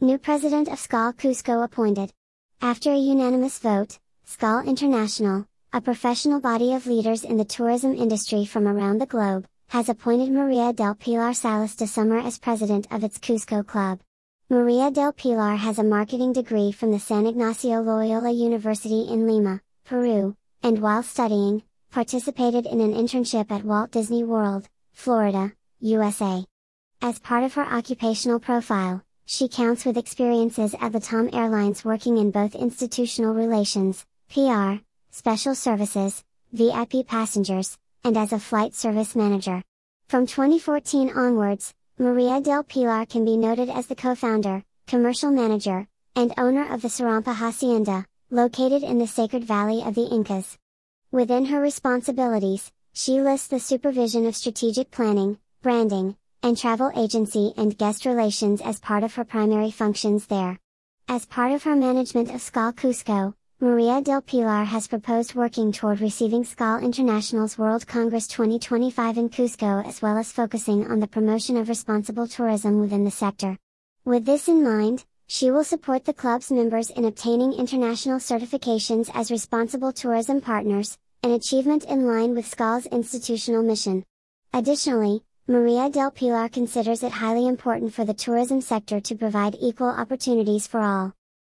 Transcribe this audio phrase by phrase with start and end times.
[0.00, 2.12] New president of Skål Cusco appointed.
[2.62, 8.44] After a unanimous vote, Skål International, a professional body of leaders in the tourism industry
[8.44, 13.02] from around the globe, has appointed Maria del Pilar Salas de Summer as president of
[13.02, 13.98] its Cusco club.
[14.48, 19.60] Maria del Pilar has a marketing degree from the San Ignacio Loyola University in Lima,
[19.84, 26.44] Peru, and while studying, participated in an internship at Walt Disney World, Florida, USA.
[27.02, 32.30] As part of her occupational profile, she counts with experiences at LATAM Airlines working in
[32.30, 34.76] both institutional relations, PR,
[35.10, 36.24] special services,
[36.54, 39.62] VIP passengers, and as a flight service manager.
[40.08, 45.86] From 2014 onwards, Maria del Pilar can be noted as the co-founder, commercial manager,
[46.16, 50.56] and owner of the Sarampa Hacienda, located in the Sacred Valley of the Incas.
[51.12, 57.76] Within her responsibilities, she lists the supervision of strategic planning, branding, and travel agency and
[57.76, 60.58] guest relations as part of her primary functions there.
[61.08, 66.00] As part of her management of Skål Cusco, Maria del Pilar has proposed working toward
[66.00, 71.56] receiving Skål International's World Congress 2025 in Cusco as well as focusing on the promotion
[71.56, 73.58] of responsible tourism within the sector.
[74.04, 79.30] With this in mind, she will support the club's members in obtaining international certifications as
[79.30, 84.04] responsible tourism partners, an achievement in line with Skål's institutional mission.
[84.52, 89.88] Additionally, Maria del Pilar considers it highly important for the tourism sector to provide equal
[89.88, 91.14] opportunities for all.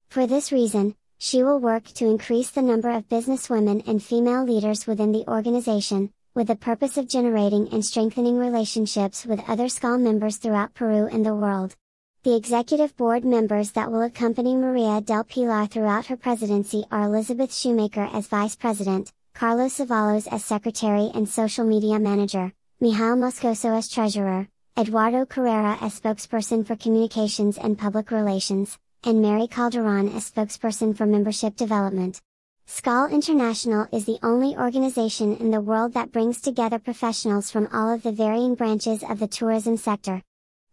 [0.09, 4.87] For this reason, she will work to increase the number of businesswomen and female leaders
[4.87, 10.37] within the organization, with the purpose of generating and strengthening relationships with other Skål members
[10.37, 11.75] throughout Peru and the world.
[12.23, 17.53] The executive board members that will accompany Maria del Pilar throughout her presidency are Elizabeth
[17.53, 22.53] Shoemaker as vice president, Carlos Savalos as secretary and social media manager,
[22.83, 29.47] Mijail Moscoso as treasurer, Eduardo Carrera as spokesperson for communications and public relations, and Mary
[29.47, 32.23] Calderon as spokesperson for membership development.
[32.67, 37.93] Skål International is the only organization in the world that brings together professionals from all
[37.93, 40.23] of the varying branches of the tourism sector.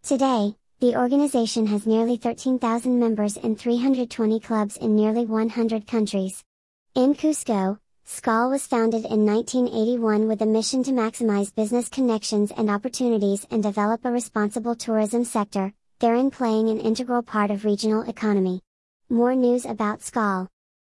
[0.02, 6.42] Today, the organization has nearly 13,000 members in 320 clubs in nearly 100 countries.
[6.96, 12.70] In Cusco, Skål was founded in 1981 with a mission to maximize business connections and
[12.70, 18.62] opportunities and develop a responsible tourism sector, therein playing an integral part of regional economy.
[19.10, 20.48] More news about Skål.